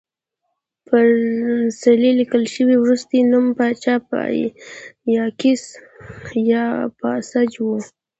پر 0.87 1.05
څلي 1.81 2.11
لیکل 2.19 2.43
شوی 2.53 2.75
وروستی 2.79 3.19
نوم 3.31 3.45
پاچا 3.57 3.95
یاکس 5.15 5.63
پاساج 6.99 7.51
و 7.63 7.67